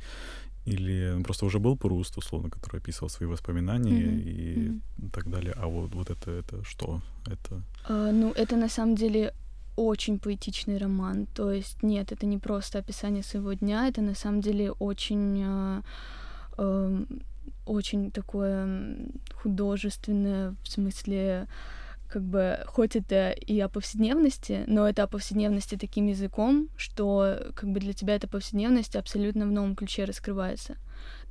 [0.67, 4.21] или просто уже был Пруст, условно, который описывал свои воспоминания mm-hmm.
[4.21, 5.09] и mm-hmm.
[5.11, 5.53] так далее.
[5.57, 7.01] А вот, вот это, это что?
[7.25, 7.61] Это...
[7.89, 9.33] Uh, ну, это на самом деле
[9.77, 11.27] очень поэтичный роман.
[11.33, 15.43] То есть нет, это не просто описание своего дня, это на самом деле очень...
[15.43, 15.83] Uh,
[16.57, 17.21] uh,
[17.65, 18.97] очень такое
[19.43, 21.47] художественное, в смысле,
[22.07, 27.69] как бы, хоть это и о повседневности, но это о повседневности таким языком, что как
[27.69, 30.77] бы для тебя эта повседневность абсолютно в новом ключе раскрывается.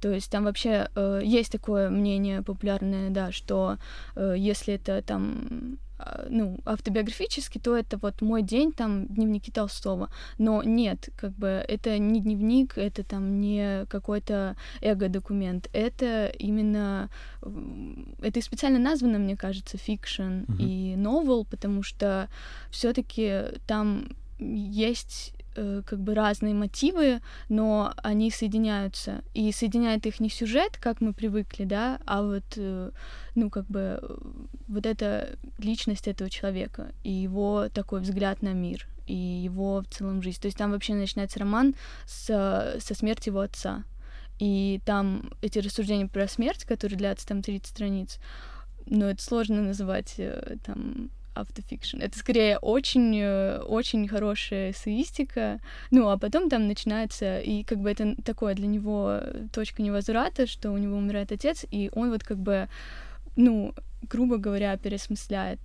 [0.01, 3.79] То есть там вообще э, есть такое мнение популярное, да, что
[4.15, 10.11] э, если это там а, ну, автобиографически, то это вот мой день, там, дневники Толстого.
[10.37, 17.09] Но нет, как бы, это не дневник, это там не какой-то эго-документ, это именно,
[18.21, 20.57] это и специально названо, мне кажется, fiction mm-hmm.
[20.59, 22.29] и novel, потому что
[22.71, 29.23] все таки там есть Э, как бы разные мотивы, но они соединяются.
[29.33, 32.90] И соединяет их не сюжет, как мы привыкли, да, а вот, э,
[33.35, 33.99] ну, как бы
[34.69, 40.21] вот эта личность этого человека и его такой взгляд на мир и его в целом
[40.21, 40.40] жизнь.
[40.40, 41.75] То есть там вообще начинается роман
[42.07, 43.85] с, со смерти его отца.
[44.38, 48.19] И там эти рассуждения про смерть, которые длятся там 30 страниц,
[48.85, 51.99] но это сложно называть э, там автофикшн.
[52.01, 55.61] Это скорее очень, э, очень хорошая эссеистика.
[55.90, 59.20] Ну, а потом там начинается, и как бы это такое для него
[59.53, 62.68] точка невозврата, что у него умирает отец, и он вот как бы,
[63.37, 65.61] ну, грубо говоря, переосмысляет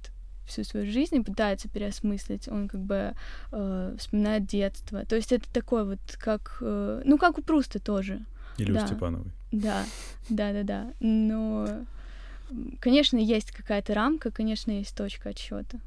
[0.45, 2.47] всю свою жизнь и пытается переосмыслить.
[2.47, 3.13] Он как бы
[3.51, 5.05] э, вспоминает детство.
[5.05, 8.19] То есть это такое вот, как, э, ну, как у Пруста тоже.
[8.57, 8.83] Или да.
[8.83, 9.31] у Степановой.
[9.51, 9.83] Да,
[10.29, 10.93] да, да, да.
[10.99, 11.67] Но
[12.79, 15.79] Конечно, есть какая-то рамка, конечно, есть точка отсчета.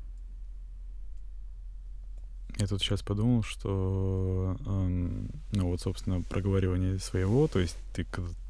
[2.58, 8.06] Я тут сейчас подумал, что, э, ну вот, собственно, проговаривание своего, то есть ты,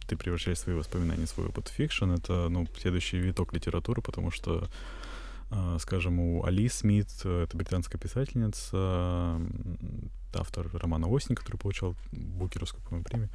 [0.07, 4.69] ты превращаешь свои воспоминания в свой опыт fiction, это, ну, следующий виток литературы, потому что,
[5.51, 9.49] э, скажем, у Али Смит, это британская писательница, э,
[10.35, 13.31] автор романа «Осень», который получал Букеровскую, по-моему, премию,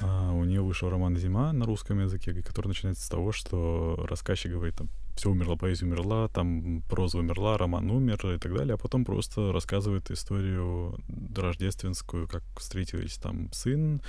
[0.00, 4.52] а, у нее вышел роман «Зима» на русском языке, который начинается с того, что рассказчик
[4.52, 8.78] говорит, там, все умерло, поэзия умерла, там проза умерла, роман умер и так далее, а
[8.78, 10.98] потом просто рассказывает историю
[11.36, 14.00] рождественскую, как встретились там сын,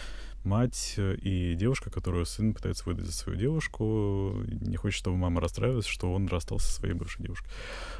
[0.46, 5.86] мать и девушка, которую сын пытается выдать за свою девушку, не хочет, чтобы мама расстраивалась,
[5.86, 7.50] что он расстался со своей бывшей девушкой.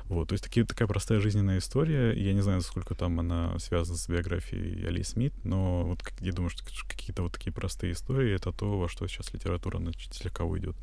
[0.06, 2.14] Вот, то есть такие, такая простая жизненная история.
[2.14, 6.50] Я не знаю, сколько там она связана с биографией Али Смит, но вот я думаю,
[6.50, 10.76] что какие-то вот такие простые истории— это то, во что сейчас литература слегка уйдет.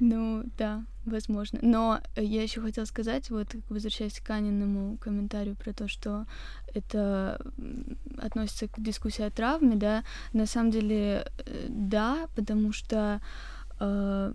[0.00, 1.58] Ну, да, возможно.
[1.62, 6.26] Но я еще хотела сказать, вот возвращаясь к Аниному комментарию про то, что
[6.74, 7.40] это
[8.18, 13.20] относится к дискуссии о травме, да, на самом деле, э, да, потому что
[13.80, 14.32] э,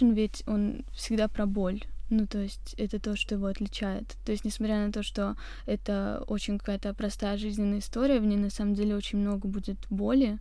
[0.00, 1.84] ведь он всегда про боль.
[2.10, 4.16] Ну, то есть это то, что его отличает.
[4.24, 5.36] То есть, несмотря на то, что
[5.66, 10.38] это очень какая-то простая жизненная история, в ней на самом деле очень много будет боли,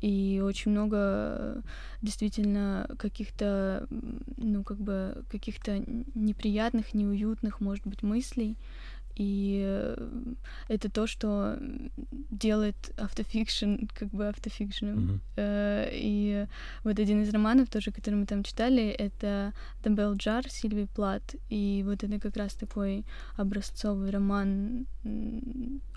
[0.00, 1.62] и очень много
[2.02, 3.86] действительно каких-то,
[4.36, 5.78] ну, как бы, каких-то
[6.14, 8.56] неприятных, неуютных, может быть, мыслей,
[9.16, 10.08] и э,
[10.68, 11.58] это то, что
[12.30, 15.20] делает автофикшн как бы автофикшеном.
[15.36, 15.90] Mm-hmm.
[15.92, 16.46] И
[16.84, 19.52] вот один из романов тоже, который мы там читали, это
[19.82, 21.34] The Bell Jar Сильвии Плат.
[21.50, 23.04] И вот это как раз такой
[23.36, 24.86] образцовый роман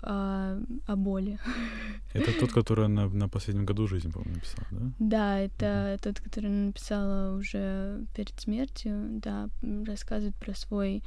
[0.02, 1.38] о, о боли.
[2.14, 4.92] Это тот, который она на последнем году жизни, по-моему, написала, да?
[4.98, 6.02] Да, это mm-hmm.
[6.02, 9.48] тот, который она написала уже перед смертью, да,
[9.86, 11.02] рассказывает про свой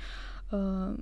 [0.52, 0.98] э,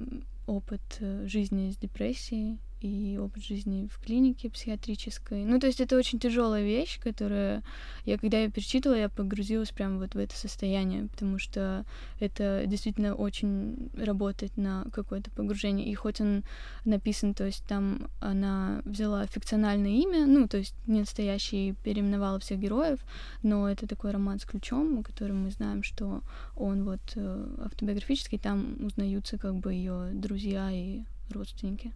[0.45, 5.43] опыт э, жизни с депрессией и опыт жизни в клинике психиатрической.
[5.43, 7.63] Ну, то есть это очень тяжелая вещь, которая
[8.05, 11.85] я, когда я перечитывала, я погрузилась прямо вот в это состояние, потому что
[12.19, 15.87] это действительно очень работает на какое-то погружение.
[15.87, 16.43] И хоть он
[16.85, 22.59] написан, то есть там она взяла фикциональное имя, ну, то есть не настоящий, переименовала всех
[22.59, 22.99] героев,
[23.41, 26.21] но это такой роман с ключом, о котором мы знаем, что
[26.55, 31.91] он вот э, автобиографический, там узнаются как бы ее друзья и родственники.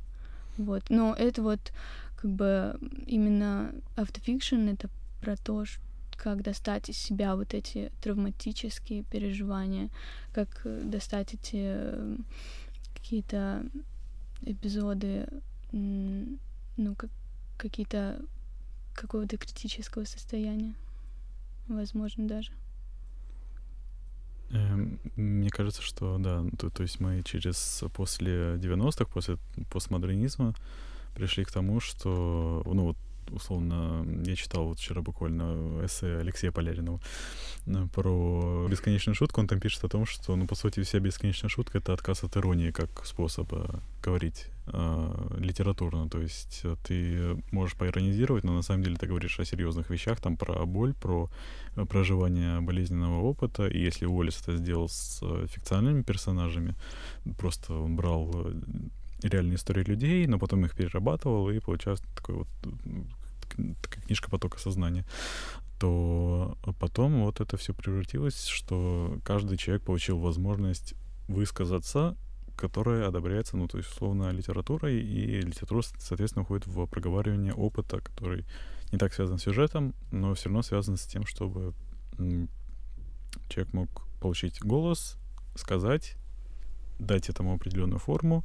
[0.60, 0.90] Вот.
[0.90, 1.72] Но это вот
[2.18, 4.90] как бы именно автофикшн— это
[5.22, 5.64] про то,
[6.18, 9.90] как достать из себя вот эти травматические переживания,
[10.34, 11.78] как достать эти
[12.94, 13.66] какие-то
[14.42, 15.28] эпизоды,
[15.72, 17.10] ну, как
[17.58, 18.22] какие-то
[18.96, 20.76] какого-то критического состояния,
[21.70, 22.52] возможно, даже.
[24.52, 29.38] Эм, мне кажется, что да, то, то есть мы через после 90-х, после
[29.72, 30.56] постмодернизма
[31.16, 32.98] пришли к тому, что, ну вот,
[33.32, 37.00] условно, я читал вот вчера буквально эссе Алексея Поляринова
[37.66, 39.42] э, про бесконечную шутку.
[39.42, 42.38] Он там пишет о том, что, ну, по сути, вся бесконечная шутка— это отказ от
[42.38, 46.10] иронии как способа говорить э, литературно.
[46.10, 50.20] То есть э, ты можешь поиронизировать, но на самом деле ты говоришь о серьезных вещах,
[50.22, 51.30] там про боль, про
[51.76, 53.68] э, проживание болезненного опыта.
[53.68, 56.76] И если Уоллес это сделал с фикциональными персонажами,
[57.38, 58.54] просто он брал
[59.24, 62.48] реальные истории людей, но потом их перерабатывал, и получалось такой вот
[63.50, 65.06] книжка потока сознания,
[65.80, 70.94] то потом вот это все превратилось, что каждый человек получил возможность
[71.28, 72.18] высказаться,
[72.58, 78.46] которая одобряется, ну, то есть, условно, литературой, и литература, соответственно, уходит в проговаривание опыта, который
[78.92, 81.74] не так связан с сюжетом, но все равно связан с тем, чтобы
[83.48, 83.90] человек мог
[84.20, 85.18] получить голос,
[85.56, 86.16] сказать,
[87.00, 88.44] дать этому определенную форму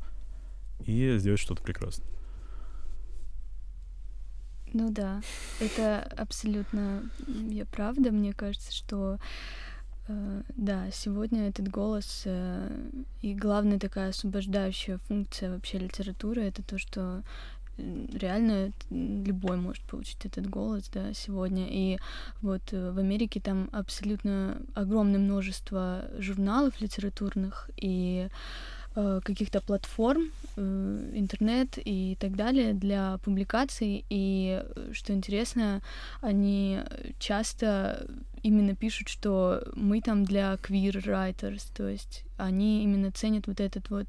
[0.81, 2.07] и сделать что-то прекрасное.
[4.75, 5.23] Ну да,
[5.61, 7.09] это абсолютно
[7.71, 8.11] правда.
[8.11, 9.19] Мне кажется, что
[10.09, 12.77] э, да, сегодня этот голос э,
[13.23, 17.23] и главная такая освобождающая функция вообще литературы это то, что
[17.79, 21.69] реально любой может получить этот голос, да, сегодня.
[21.71, 21.99] И
[22.43, 28.29] вот э, в Америке там абсолютно огромное множество журналов литературных, и
[28.95, 34.05] каких-то платформ, э, интернет и так далее для публикаций.
[34.09, 35.83] И, э, что интересно,
[36.21, 36.81] они
[37.19, 38.07] часто
[38.43, 43.91] именно пишут, что мы там для queer writers, то есть они именно ценят вот этот
[43.91, 44.07] вот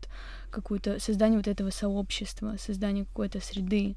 [0.51, 3.95] какую-то создание вот этого сообщества, создание какой-то среды,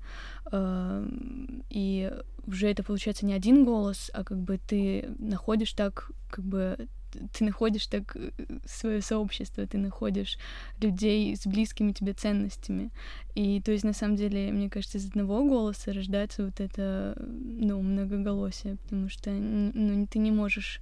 [0.55, 2.13] и
[2.47, 6.89] уже это получается не один голос, а как бы ты находишь так как бы
[7.33, 8.31] ты находишь так э,
[8.67, 10.39] свое сообщество, ты находишь
[10.81, 12.91] людей с близкими тебе ценностями.
[13.35, 17.81] И то есть, на самом деле, мне кажется, из одного голоса рождается вот это, ну,
[17.83, 20.81] многоголосие, потому что, ну, ты не можешь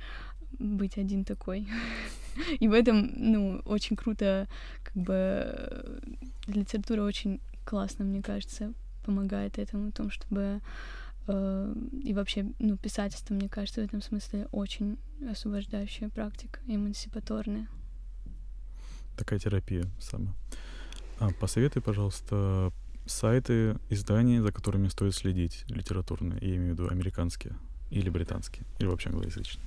[0.58, 1.66] быть один такой.
[2.60, 4.46] И в этом, ну, очень круто,
[4.82, 6.00] как бы,
[6.46, 8.72] литература очень классно, мне кажется,
[9.04, 10.60] помогает этому, в том, чтобы
[11.28, 14.98] и вообще, ну, писательство, мне кажется, в этом смысле очень
[15.28, 17.68] освобождающая практика, эмансипаторная.
[19.16, 20.34] Такая терапия сама.
[21.18, 22.72] А, посоветуй, пожалуйста,
[23.06, 27.56] сайты, издания, за которыми стоит следить литературные, я имею в виду американские
[27.90, 29.66] или британские, или вообще англоязычные.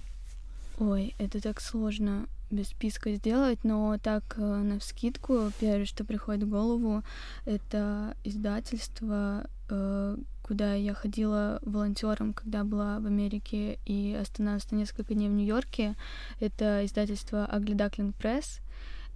[0.77, 6.43] Ой, это так сложно, без списка сделать, но так э, на вскидку первое, что приходит
[6.43, 7.03] в голову,
[7.45, 10.17] это издательство, э,
[10.49, 15.95] куда я ходила волонтером, когда была в Америке и остановилась на несколько дней в Нью-Йорке.
[16.39, 18.59] Это издательство Ugly Duckling Press,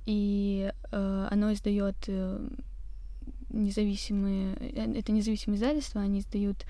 [0.05, 2.49] и э, оно издает э,
[3.49, 6.67] независимые, э, это независимые издательства, они издают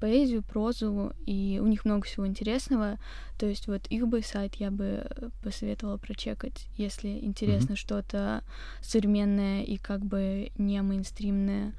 [0.00, 2.96] поэзию, прозу, и у них много всего интересного.
[3.38, 5.06] То есть вот их бы сайт я бы
[5.42, 7.76] посоветовала прочекать, если интересно mm-hmm.
[7.76, 8.42] что-то
[8.80, 11.68] современное и как бы не мейнстримное.
[11.68, 11.72] Uh,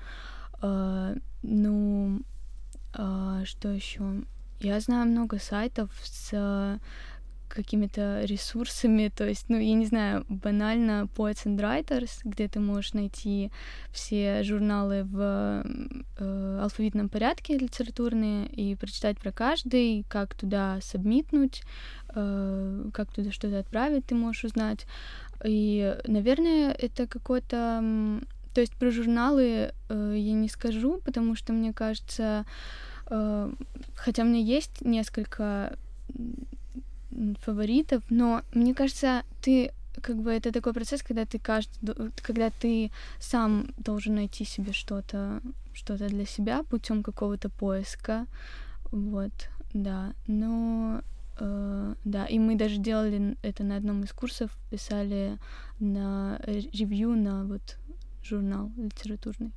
[0.62, 2.22] ну,
[2.94, 4.24] uh, что еще?
[4.60, 6.80] Я знаю много сайтов с
[7.48, 12.94] какими-то ресурсами, то есть, ну, я не знаю, банально Poets and Writers, где ты можешь
[12.94, 13.52] найти
[13.92, 15.64] все журналы в
[16.18, 21.64] э, алфавитном порядке литературные и прочитать про каждый, как туда сабмитнуть,
[22.14, 24.86] э, как туда что-то отправить, ты можешь узнать.
[25.44, 28.22] И, наверное, это какой-то...
[28.58, 32.44] То есть про журналы э, я не скажу, потому что, мне кажется,
[33.06, 33.54] э,
[33.94, 35.78] хотя у меня есть несколько
[37.42, 42.90] фаворитов, но мне кажется, ты как бы это такой процесс, когда ты каждый, когда ты
[43.20, 45.40] сам должен найти себе что-то,
[45.76, 48.26] что-то для себя путем какого-то поиска,
[48.92, 49.34] вот,
[49.76, 51.04] да, но
[51.40, 55.38] э, да, и мы даже делали это на одном из курсов, писали
[55.80, 57.78] на ревью на вот
[58.28, 59.52] журнал литературный.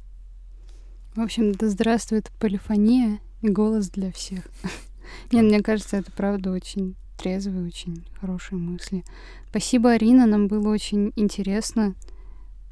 [1.14, 4.45] В общем, да здравствует полифония и голос для всех.
[5.33, 9.05] Нет, мне кажется, это правда очень трезвые, очень хорошие мысли.
[9.51, 11.95] Спасибо, Арина, нам было очень интересно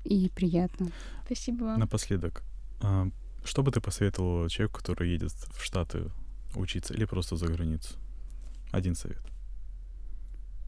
[0.05, 0.91] и приятно.
[1.27, 1.81] Спасибо вам.
[1.81, 2.43] Напоследок,
[2.81, 3.09] а,
[3.45, 6.11] что бы ты посоветовала человеку, который едет в Штаты
[6.55, 7.97] учиться или просто за границу?
[8.71, 9.23] Один совет.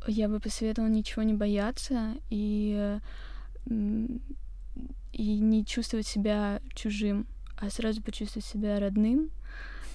[0.06, 2.98] Я бы посоветовала ничего не бояться и,
[5.12, 9.30] и не чувствовать себя чужим, а сразу почувствовать себя родным.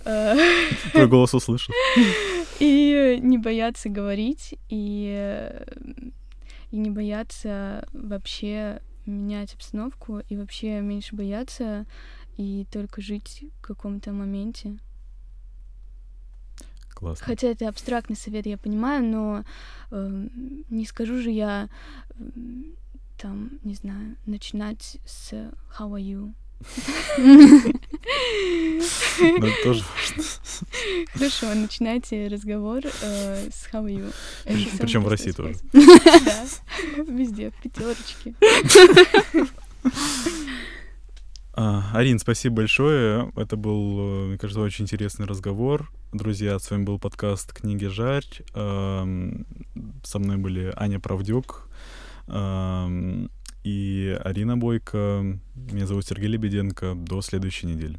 [0.03, 1.73] Твой голос услышал.
[2.59, 5.51] И не бояться говорить, и,
[6.71, 11.85] и не бояться вообще менять обстановку, и вообще меньше бояться,
[12.37, 14.77] и только жить в каком-то моменте.
[16.93, 17.25] Классно.
[17.25, 19.43] Хотя это абстрактный совет, я понимаю, но
[19.91, 20.27] э,
[20.69, 21.67] не скажу же я
[22.11, 22.23] э,
[23.17, 25.31] там, не знаю, начинать с
[25.77, 26.33] How are you?
[31.13, 34.13] Хорошо, начинайте разговор э, с How are you?
[34.79, 35.55] Причем в России тоже.
[35.73, 36.45] Да,
[37.07, 38.33] везде, в пятерочке.
[41.57, 43.31] А, Арин, спасибо большое.
[43.37, 45.89] Это был, э, мне кажется, очень интересный разговор.
[46.11, 48.25] Друзья, с вами был подкаст «Книги Жарь».
[48.53, 49.45] Эм,
[50.03, 51.69] со мной были Аня Правдюк,
[52.27, 55.39] и Арина Бойко.
[55.55, 56.95] Меня зовут Сергей Лебеденко.
[56.95, 57.97] До следующей недели.